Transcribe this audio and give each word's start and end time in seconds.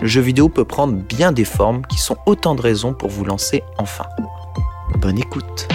le 0.00 0.06
jeu 0.06 0.20
vidéo 0.20 0.48
peut 0.48 0.64
prendre 0.64 0.94
bien 0.94 1.30
des 1.32 1.44
formes 1.44 1.84
qui 1.86 1.98
sont 1.98 2.16
autant 2.26 2.54
de 2.54 2.62
raisons 2.62 2.94
pour 2.94 3.10
vous 3.10 3.24
lancer 3.24 3.62
enfin. 3.78 4.06
Bonne 4.96 5.18
écoute 5.18 5.68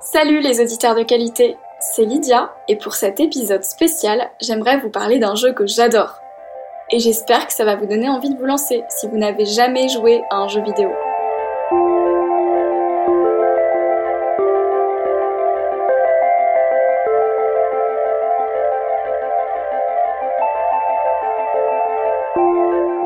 Salut 0.00 0.40
les 0.40 0.60
auditeurs 0.60 0.94
de 0.94 1.02
qualité, 1.02 1.56
c'est 1.80 2.04
Lydia 2.04 2.54
et 2.68 2.76
pour 2.76 2.94
cet 2.94 3.18
épisode 3.18 3.64
spécial, 3.64 4.30
j'aimerais 4.40 4.78
vous 4.78 4.90
parler 4.90 5.18
d'un 5.18 5.34
jeu 5.34 5.52
que 5.52 5.66
j'adore. 5.66 6.21
Et 6.94 6.98
j'espère 6.98 7.46
que 7.46 7.54
ça 7.54 7.64
va 7.64 7.74
vous 7.74 7.86
donner 7.86 8.10
envie 8.10 8.28
de 8.28 8.38
vous 8.38 8.44
lancer 8.44 8.84
si 8.90 9.08
vous 9.08 9.16
n'avez 9.16 9.46
jamais 9.46 9.88
joué 9.88 10.22
à 10.28 10.36
un 10.36 10.48
jeu 10.48 10.60
vidéo. 10.60 10.90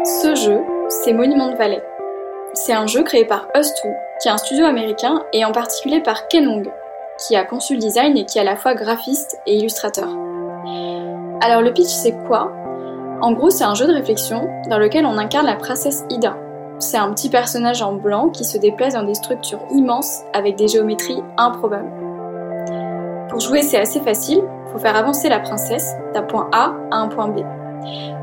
Ce 0.05 0.35
jeu, 0.35 0.61
c'est 0.89 1.13
Monument 1.13 1.55
Valley. 1.55 1.81
C'est 2.55 2.73
un 2.73 2.89
jeu 2.89 3.05
créé 3.05 3.25
par 3.25 3.47
Us2, 3.55 3.83
qui 4.21 4.27
est 4.27 4.33
un 4.33 4.39
studio 4.39 4.65
américain, 4.65 5.25
et 5.33 5.45
en 5.45 5.53
particulier 5.53 6.01
par 6.01 6.27
Ken 6.27 6.49
Hong, 6.49 6.69
qui 7.19 7.37
a 7.37 7.45
conçu 7.45 7.75
le 7.75 7.81
design 7.81 8.17
et 8.17 8.25
qui 8.25 8.39
est 8.39 8.41
à 8.41 8.45
la 8.45 8.57
fois 8.57 8.75
graphiste 8.75 9.39
et 9.47 9.55
illustrateur. 9.55 10.09
Alors 11.41 11.63
le 11.63 11.73
pitch 11.73 11.87
c'est 11.87 12.17
quoi? 12.27 12.66
En 13.21 13.33
gros 13.33 13.51
c'est 13.51 13.65
un 13.65 13.75
jeu 13.75 13.87
de 13.87 13.93
réflexion 13.93 14.49
dans 14.69 14.79
lequel 14.79 15.07
on 15.07 15.17
incarne 15.17 15.47
la 15.47 15.57
princesse 15.57 16.05
Ida. 16.11 16.37
C'est 16.79 16.99
un 16.99 17.11
petit 17.13 17.31
personnage 17.31 17.81
en 17.81 17.95
blanc 17.95 18.29
qui 18.29 18.45
se 18.45 18.59
déplace 18.59 18.95
dans 18.95 19.05
des 19.05 19.15
structures 19.15 19.65
immenses 19.71 20.23
avec 20.35 20.57
des 20.57 20.69
géométries 20.69 21.23
improbables. 21.39 21.91
Pour 23.31 23.41
jouer 23.41 23.63
c'est 23.63 23.81
assez 23.81 24.01
facile, 24.01 24.43
il 24.67 24.73
faut 24.73 24.79
faire 24.79 24.97
avancer 24.97 25.29
la 25.29 25.41
princesse 25.41 25.95
d'un 26.13 26.23
point 26.23 26.49
A 26.53 26.75
à 26.91 26.97
un 26.97 27.09
point 27.09 27.29
B. 27.29 27.41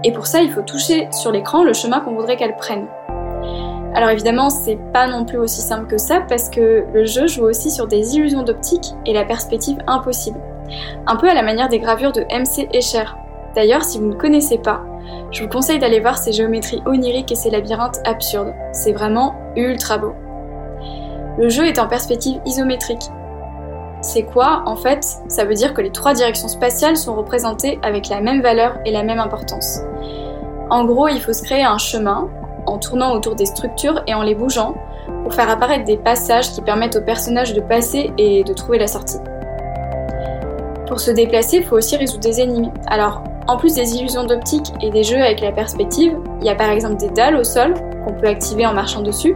Et 0.03 0.11
pour 0.11 0.27
ça 0.27 0.41
il 0.41 0.51
faut 0.51 0.61
toucher 0.61 1.07
sur 1.11 1.31
l'écran 1.31 1.63
le 1.63 1.73
chemin 1.73 1.99
qu'on 1.99 2.13
voudrait 2.13 2.37
qu'elle 2.37 2.55
prenne. 2.55 2.87
Alors 3.95 4.09
évidemment, 4.09 4.49
c'est 4.49 4.79
pas 4.91 5.07
non 5.07 5.23
plus 5.23 5.37
aussi 5.37 5.61
simple 5.61 5.85
que 5.85 5.99
ça 5.99 6.21
parce 6.27 6.49
que 6.49 6.85
le 6.91 7.05
jeu 7.05 7.27
joue 7.27 7.43
aussi 7.43 7.69
sur 7.69 7.85
des 7.85 8.15
illusions 8.15 8.41
d'optique 8.41 8.93
et 9.05 9.13
la 9.13 9.23
perspective 9.23 9.77
impossible. 9.85 10.39
Un 11.05 11.15
peu 11.15 11.29
à 11.29 11.35
la 11.35 11.43
manière 11.43 11.69
des 11.69 11.77
gravures 11.77 12.11
de 12.11 12.21
MC 12.21 12.67
Escher. 12.73 13.05
D'ailleurs, 13.55 13.83
si 13.83 13.99
vous 13.99 14.07
ne 14.07 14.15
connaissez 14.15 14.57
pas, 14.57 14.83
je 15.31 15.43
vous 15.43 15.49
conseille 15.49 15.79
d'aller 15.79 15.99
voir 15.99 16.17
ces 16.17 16.31
géométries 16.31 16.81
oniriques 16.85 17.31
et 17.31 17.35
ces 17.35 17.49
labyrinthes 17.49 17.99
absurdes. 18.05 18.53
C'est 18.71 18.93
vraiment 18.93 19.35
ultra 19.55 19.97
beau. 19.97 20.13
Le 21.37 21.49
jeu 21.49 21.65
est 21.65 21.79
en 21.79 21.87
perspective 21.87 22.39
isométrique. 22.45 23.09
C'est 24.01 24.23
quoi 24.23 24.63
En 24.65 24.75
fait, 24.75 25.05
ça 25.27 25.45
veut 25.45 25.53
dire 25.53 25.73
que 25.73 25.81
les 25.81 25.91
trois 25.91 26.13
directions 26.13 26.47
spatiales 26.47 26.97
sont 26.97 27.15
représentées 27.15 27.79
avec 27.81 28.09
la 28.09 28.21
même 28.21 28.41
valeur 28.41 28.77
et 28.85 28.91
la 28.91 29.03
même 29.03 29.19
importance. 29.19 29.79
En 30.69 30.85
gros, 30.85 31.07
il 31.07 31.21
faut 31.21 31.33
se 31.33 31.43
créer 31.43 31.63
un 31.63 31.77
chemin 31.77 32.29
en 32.65 32.77
tournant 32.77 33.13
autour 33.13 33.35
des 33.35 33.45
structures 33.45 34.03
et 34.07 34.13
en 34.13 34.23
les 34.23 34.35
bougeant 34.35 34.75
pour 35.23 35.33
faire 35.33 35.49
apparaître 35.49 35.85
des 35.85 35.97
passages 35.97 36.51
qui 36.51 36.61
permettent 36.61 36.95
aux 36.95 37.01
personnages 37.01 37.53
de 37.53 37.61
passer 37.61 38.11
et 38.17 38.43
de 38.43 38.53
trouver 38.53 38.77
la 38.77 38.87
sortie. 38.87 39.19
Pour 40.87 40.99
se 40.99 41.11
déplacer, 41.11 41.57
il 41.57 41.63
faut 41.63 41.77
aussi 41.77 41.95
résoudre 41.95 42.21
des 42.21 42.39
énigmes. 42.39 42.71
Alors, 42.87 43.23
en 43.47 43.57
plus 43.57 43.75
des 43.75 43.95
illusions 43.95 44.25
d'optique 44.25 44.71
et 44.81 44.89
des 44.89 45.03
jeux 45.03 45.21
avec 45.21 45.41
la 45.41 45.51
perspective, 45.51 46.17
il 46.41 46.47
y 46.47 46.49
a 46.49 46.55
par 46.55 46.69
exemple 46.69 46.97
des 46.97 47.09
dalles 47.09 47.35
au 47.35 47.43
sol 47.43 47.73
qu'on 48.05 48.13
peut 48.13 48.27
activer 48.27 48.65
en 48.65 48.73
marchant 48.73 49.01
dessus, 49.01 49.35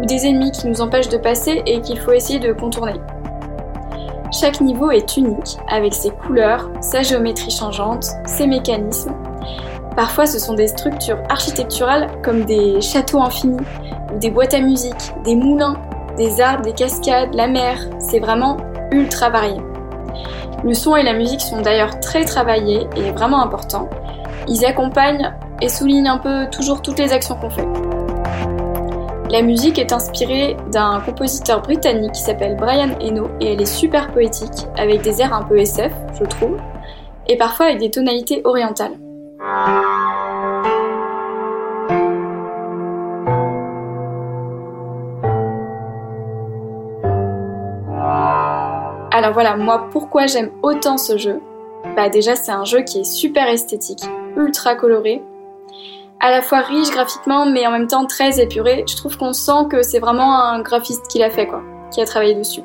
ou 0.00 0.06
des 0.06 0.26
ennemis 0.26 0.52
qui 0.52 0.66
nous 0.66 0.80
empêchent 0.80 1.08
de 1.08 1.16
passer 1.16 1.62
et 1.66 1.80
qu'il 1.80 1.98
faut 1.98 2.12
essayer 2.12 2.38
de 2.38 2.52
contourner. 2.52 3.00
Chaque 4.32 4.60
niveau 4.60 4.90
est 4.90 5.16
unique, 5.16 5.56
avec 5.68 5.94
ses 5.94 6.10
couleurs, 6.10 6.70
sa 6.80 7.02
géométrie 7.02 7.50
changeante, 7.50 8.06
ses 8.26 8.46
mécanismes, 8.46 9.14
Parfois, 9.96 10.26
ce 10.26 10.38
sont 10.38 10.52
des 10.52 10.68
structures 10.68 11.18
architecturales 11.30 12.10
comme 12.22 12.44
des 12.44 12.82
châteaux 12.82 13.22
infinis, 13.22 13.64
ou 14.14 14.18
des 14.18 14.30
boîtes 14.30 14.52
à 14.52 14.60
musique, 14.60 15.14
des 15.24 15.34
moulins, 15.34 15.76
des 16.18 16.38
arbres, 16.42 16.62
des 16.62 16.74
cascades, 16.74 17.34
la 17.34 17.46
mer. 17.46 17.78
C'est 17.98 18.20
vraiment 18.20 18.58
ultra 18.92 19.30
varié. 19.30 19.56
Le 20.64 20.74
son 20.74 20.96
et 20.96 21.02
la 21.02 21.12
musique 21.12 21.40
sont 21.40 21.60
d'ailleurs 21.60 22.00
très 22.00 22.24
travaillés 22.24 22.86
et 22.96 23.10
vraiment 23.12 23.42
importants. 23.42 23.88
Ils 24.48 24.64
accompagnent 24.64 25.32
et 25.60 25.68
soulignent 25.68 26.08
un 26.08 26.18
peu 26.18 26.46
toujours 26.50 26.82
toutes 26.82 26.98
les 26.98 27.12
actions 27.12 27.36
qu'on 27.36 27.50
fait. 27.50 27.66
La 29.30 29.42
musique 29.42 29.78
est 29.78 29.92
inspirée 29.92 30.56
d'un 30.70 31.00
compositeur 31.00 31.60
britannique 31.60 32.12
qui 32.12 32.22
s'appelle 32.22 32.56
Brian 32.56 32.90
Eno 33.00 33.28
et 33.40 33.52
elle 33.52 33.60
est 33.60 33.66
super 33.66 34.12
poétique, 34.12 34.66
avec 34.76 35.02
des 35.02 35.20
airs 35.20 35.34
un 35.34 35.42
peu 35.42 35.58
SF, 35.58 35.92
je 36.18 36.24
trouve, 36.24 36.58
et 37.28 37.36
parfois 37.36 37.66
avec 37.66 37.78
des 37.78 37.90
tonalités 37.90 38.40
orientales. 38.44 38.92
Alors 49.26 49.34
voilà, 49.34 49.56
moi 49.56 49.88
pourquoi 49.90 50.26
j'aime 50.26 50.52
autant 50.62 50.98
ce 50.98 51.18
jeu? 51.18 51.40
Bah 51.96 52.08
déjà 52.08 52.36
c'est 52.36 52.52
un 52.52 52.64
jeu 52.64 52.82
qui 52.82 53.00
est 53.00 53.04
super 53.04 53.48
esthétique, 53.48 54.04
ultra 54.36 54.76
coloré, 54.76 55.20
à 56.20 56.30
la 56.30 56.42
fois 56.42 56.60
riche 56.60 56.92
graphiquement 56.92 57.44
mais 57.44 57.66
en 57.66 57.72
même 57.72 57.88
temps 57.88 58.06
très 58.06 58.40
épuré. 58.40 58.84
Je 58.88 58.94
trouve 58.94 59.18
qu'on 59.18 59.32
sent 59.32 59.66
que 59.68 59.82
c'est 59.82 59.98
vraiment 59.98 60.44
un 60.44 60.60
graphiste 60.60 61.08
qui 61.08 61.18
l'a 61.18 61.30
fait 61.30 61.48
quoi, 61.48 61.60
qui 61.90 62.00
a 62.00 62.04
travaillé 62.04 62.34
dessus. 62.36 62.60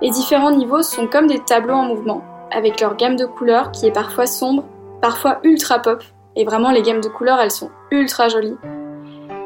Les 0.00 0.08
différents 0.08 0.52
niveaux 0.52 0.80
sont 0.80 1.06
comme 1.06 1.26
des 1.26 1.40
tableaux 1.40 1.74
en 1.74 1.84
mouvement, 1.84 2.22
avec 2.50 2.80
leur 2.80 2.96
gamme 2.96 3.16
de 3.16 3.26
couleurs 3.26 3.72
qui 3.72 3.84
est 3.84 3.92
parfois 3.92 4.24
sombre, 4.24 4.64
parfois 5.02 5.38
ultra 5.44 5.80
pop, 5.80 6.02
et 6.34 6.46
vraiment 6.46 6.70
les 6.70 6.80
gammes 6.80 7.02
de 7.02 7.08
couleurs 7.08 7.40
elles 7.40 7.50
sont 7.50 7.68
ultra 7.90 8.30
jolies. 8.30 8.56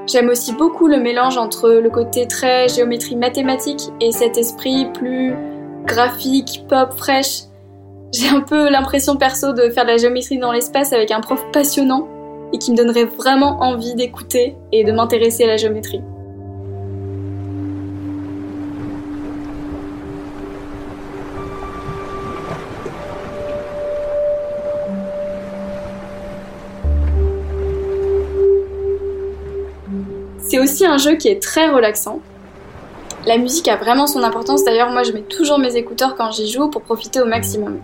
J'aime 0.07 0.29
aussi 0.29 0.53
beaucoup 0.53 0.87
le 0.87 0.99
mélange 0.99 1.37
entre 1.37 1.69
le 1.69 1.91
côté 1.91 2.29
très 2.29 2.69
géométrie 2.69 3.17
mathématique 3.17 3.91
et 4.01 4.13
cet 4.13 4.39
esprit 4.39 4.87
plus 4.95 5.35
graphique, 5.87 6.65
pop, 6.69 6.93
fraîche. 6.95 7.45
J'ai 8.13 8.29
un 8.29 8.41
peu 8.41 8.69
l'impression 8.69 9.17
perso 9.17 9.53
de 9.53 9.71
faire 9.71 9.85
de 9.85 9.91
la 9.91 9.97
géométrie 9.97 10.39
dans 10.39 10.53
l'espace 10.53 10.93
avec 10.93 11.11
un 11.11 11.21
prof 11.21 11.45
passionnant 11.53 12.09
et 12.53 12.59
qui 12.59 12.73
me 12.73 12.77
donnerait 12.77 13.05
vraiment 13.05 13.61
envie 13.63 13.95
d'écouter 13.95 14.57
et 14.73 14.85
de 14.85 14.93
m'intéresser 14.93 15.45
à 15.45 15.49
la 15.49 15.57
géométrie. 15.57 16.01
C'est 30.49 30.61
aussi 30.61 30.87
un 30.87 30.97
jeu 30.97 31.17
qui 31.17 31.29
est 31.29 31.43
très 31.43 31.69
relaxant, 31.69 32.21
la 33.27 33.39
musique 33.39 33.67
a 33.67 33.77
vraiment 33.77 34.07
son 34.07 34.23
importance, 34.23 34.65
d'ailleurs 34.65 34.91
moi 34.91 35.03
je 35.03 35.11
mets 35.11 35.23
toujours 35.23 35.59
mes 35.59 35.75
écouteurs 35.75 36.15
quand 36.15 36.31
j'y 36.31 36.49
joue 36.49 36.69
pour 36.69 36.83
profiter 36.83 37.21
au 37.21 37.25
maximum. 37.25 37.81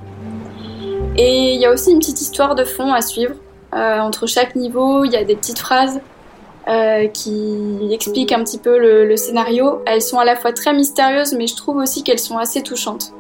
Et 1.17 1.55
il 1.55 1.61
y 1.61 1.67
a 1.67 1.73
aussi 1.73 1.91
une 1.91 1.99
petite 1.99 2.21
histoire 2.21 2.55
de 2.55 2.65
fond 2.65 2.93
à 2.93 3.03
suivre. 3.03 3.35
Euh, 3.75 3.99
entre 3.99 4.27
chaque 4.27 4.55
niveau, 4.55 5.05
il 5.05 5.13
y 5.13 5.17
a 5.17 5.25
des 5.25 5.35
petites 5.35 5.59
phrases 5.59 6.01
euh, 6.69 7.09
qui 7.09 7.89
expliquent 7.91 8.33
un 8.33 8.45
petit 8.45 8.59
peu 8.59 8.79
le, 8.79 9.17
scénario. 9.17 9.81
Elles 9.85 10.01
sont 10.01 10.19
à 10.19 10.25
la 10.25 10.37
fois 10.37 10.53
très 10.53 10.73
mystérieuses, 10.73 11.35
mais 11.35 11.47
je 11.47 11.57
trouve 11.57 11.79
aussi 11.79 12.03
qu'elles 12.03 12.19
sont 12.19 12.39
assez 12.39 12.63
touchantes. 12.63 13.13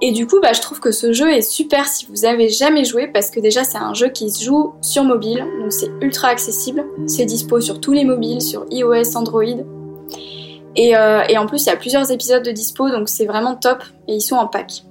Et 0.00 0.12
du 0.12 0.26
coup, 0.26 0.38
bah, 0.40 0.52
je 0.52 0.60
trouve 0.60 0.80
que 0.80 0.90
ce 0.90 1.12
jeu 1.12 1.30
est 1.32 1.42
super 1.42 1.86
si 1.86 2.06
vous 2.06 2.24
avez 2.24 2.50
jamais 2.50 2.84
joué, 2.84 3.08
parce 3.08 3.30
que 3.30 3.40
déjà 3.40 3.64
c'est 3.64 3.78
un 3.78 3.94
jeu 3.94 4.08
qui 4.08 4.30
se 4.30 4.44
joue 4.44 4.74
sur 4.82 5.02
mobile, 5.02 5.46
donc 5.60 5.72
c'est 5.72 5.90
ultra 6.00 6.28
accessible. 6.28 6.84
C'est 7.06 7.24
dispo 7.24 7.60
sur 7.60 7.80
tous 7.80 7.92
les 7.92 8.04
mobiles, 8.04 8.42
sur 8.42 8.66
iOS, 8.70 9.16
Android. 9.16 9.64
Et, 10.76 10.96
euh, 10.96 11.22
et 11.28 11.38
en 11.38 11.46
plus, 11.46 11.64
il 11.64 11.68
y 11.68 11.72
a 11.72 11.76
plusieurs 11.76 12.10
épisodes 12.10 12.42
de 12.42 12.50
dispo, 12.50 12.90
donc 12.90 13.08
c'est 13.08 13.26
vraiment 13.26 13.54
top, 13.54 13.82
et 14.08 14.14
ils 14.14 14.20
sont 14.20 14.36
en 14.36 14.46
pack. 14.46 14.84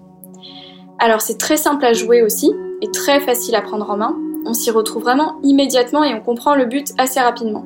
Alors 1.04 1.20
c'est 1.20 1.38
très 1.38 1.58
simple 1.58 1.84
à 1.84 1.92
jouer 1.92 2.22
aussi 2.22 2.54
et 2.82 2.90
très 2.90 3.20
facile 3.20 3.56
à 3.56 3.62
prendre 3.62 3.90
en 3.90 3.98
main. 3.98 4.16
On 4.46 4.54
s'y 4.54 4.72
retrouve 4.72 5.04
vraiment 5.04 5.36
immédiatement 5.44 6.04
et 6.04 6.14
on 6.14 6.22
comprend 6.22 6.56
le 6.56 6.66
but 6.66 6.92
assez 6.98 7.20
rapidement. 7.20 7.66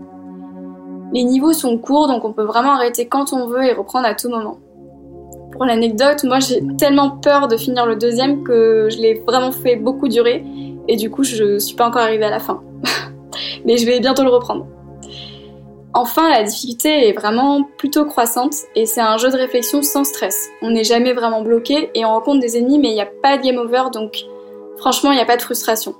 Les 1.13 1.23
niveaux 1.23 1.53
sont 1.53 1.77
courts 1.77 2.07
donc 2.07 2.25
on 2.25 2.33
peut 2.33 2.43
vraiment 2.43 2.71
arrêter 2.71 3.07
quand 3.07 3.33
on 3.33 3.45
veut 3.45 3.63
et 3.63 3.73
reprendre 3.73 4.07
à 4.07 4.15
tout 4.15 4.29
moment. 4.29 4.57
Pour 5.51 5.65
l'anecdote, 5.65 6.23
moi 6.23 6.39
j'ai 6.39 6.63
tellement 6.77 7.11
peur 7.11 7.47
de 7.47 7.57
finir 7.57 7.85
le 7.85 7.95
deuxième 7.95 8.43
que 8.43 8.89
je 8.89 8.97
l'ai 8.97 9.13
vraiment 9.27 9.51
fait 9.51 9.75
beaucoup 9.75 10.07
durer 10.07 10.43
et 10.87 10.95
du 10.95 11.11
coup 11.11 11.23
je 11.23 11.59
suis 11.59 11.75
pas 11.75 11.87
encore 11.87 12.01
arrivée 12.01 12.25
à 12.25 12.31
la 12.31 12.39
fin. 12.39 12.63
Mais 13.65 13.77
je 13.77 13.85
vais 13.85 13.99
bientôt 13.99 14.23
le 14.23 14.29
reprendre. 14.29 14.65
Enfin, 15.99 16.29
la 16.29 16.43
difficulté 16.43 17.09
est 17.09 17.13
vraiment 17.13 17.63
plutôt 17.63 18.05
croissante 18.05 18.53
et 18.75 18.85
c'est 18.85 19.01
un 19.01 19.17
jeu 19.17 19.31
de 19.31 19.35
réflexion 19.35 19.81
sans 19.81 20.03
stress. 20.03 20.51
On 20.61 20.69
n'est 20.69 20.83
jamais 20.83 21.11
vraiment 21.11 21.41
bloqué 21.41 21.89
et 21.95 22.05
on 22.05 22.09
rencontre 22.09 22.39
des 22.39 22.55
ennemis 22.55 22.77
mais 22.77 22.89
il 22.89 22.93
n'y 22.93 23.01
a 23.01 23.07
pas 23.07 23.35
de 23.35 23.41
game 23.41 23.57
over 23.57 23.85
donc 23.91 24.15
franchement 24.77 25.11
il 25.11 25.15
n'y 25.15 25.21
a 25.21 25.25
pas 25.25 25.37
de 25.37 25.41
frustration. 25.41 25.95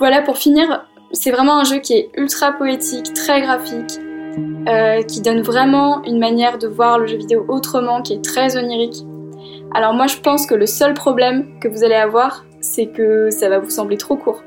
Voilà 0.00 0.20
pour 0.20 0.36
finir, 0.36 0.84
c'est 1.12 1.30
vraiment 1.30 1.58
un 1.58 1.64
jeu 1.64 1.78
qui 1.78 1.94
est 1.94 2.10
ultra 2.14 2.52
poétique, 2.52 3.14
très 3.14 3.40
graphique, 3.40 3.98
euh, 4.68 5.02
qui 5.04 5.22
donne 5.22 5.40
vraiment 5.40 6.04
une 6.04 6.18
manière 6.18 6.58
de 6.58 6.68
voir 6.68 6.98
le 6.98 7.06
jeu 7.06 7.16
vidéo 7.16 7.46
autrement, 7.48 8.02
qui 8.02 8.12
est 8.12 8.22
très 8.22 8.58
onirique. 8.58 9.02
Alors 9.72 9.94
moi 9.94 10.08
je 10.08 10.18
pense 10.18 10.44
que 10.44 10.54
le 10.54 10.66
seul 10.66 10.92
problème 10.92 11.58
que 11.58 11.68
vous 11.68 11.82
allez 11.84 11.94
avoir, 11.94 12.44
c'est 12.60 12.88
que 12.88 13.30
ça 13.30 13.48
va 13.48 13.60
vous 13.60 13.70
sembler 13.70 13.96
trop 13.96 14.16
court. 14.16 14.42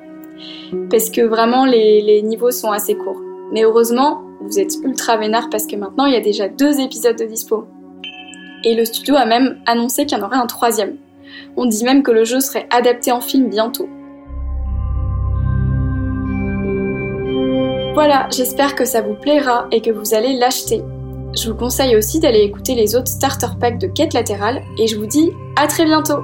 Parce 0.92 1.10
que 1.10 1.22
vraiment 1.22 1.66
les, 1.66 2.04
les 2.04 2.22
niveaux 2.22 2.52
sont 2.52 2.72
assez 2.72 2.94
courts. 2.94 3.24
Mais 3.52 3.64
heureusement, 3.64 4.22
vous 4.42 4.60
êtes 4.60 4.76
ultra 4.84 5.18
vénard 5.18 5.50
parce 5.50 5.68
que 5.68 5.76
maintenant 5.76 6.06
il 6.06 6.14
y 6.14 6.18
a 6.18 6.22
déjà 6.22 6.48
deux 6.48 6.80
épisodes 6.80 7.18
de 7.18 7.26
dispo. 7.26 7.66
Et 8.64 8.76
le 8.76 8.86
studio 8.86 9.16
a 9.16 9.26
même 9.26 9.60
annoncé 9.66 10.06
qu'il 10.06 10.18
y 10.18 10.22
en 10.22 10.26
aurait 10.26 10.38
un 10.38 10.48
troisième. 10.48 10.98
On 11.56 11.66
dit 11.66 11.84
même 11.84 12.04
que 12.04 12.12
le 12.12 12.24
jeu 12.24 12.40
serait 12.40 12.68
adapté 12.72 13.12
en 13.12 13.22
film 13.22 13.50
bientôt. 13.50 13.88
Voilà, 17.94 18.28
j'espère 18.32 18.76
que 18.76 18.86
ça 18.86 19.02
vous 19.02 19.16
plaira 19.16 19.68
et 19.72 19.82
que 19.82 19.90
vous 19.90 20.14
allez 20.14 20.38
l'acheter. 20.38 20.84
Je 21.36 21.50
vous 21.50 21.58
conseille 21.58 21.96
aussi 21.96 22.20
d'aller 22.20 22.42
écouter 22.42 22.76
les 22.76 22.96
autres 22.96 23.08
starter 23.08 23.48
packs 23.60 23.80
de 23.80 23.88
quête 23.88 24.14
latérale 24.14 24.62
et 24.78 24.88
je 24.88 24.98
vous 24.98 25.08
dis 25.08 25.32
à 25.56 25.68
très 25.68 25.86
bientôt 25.86 26.24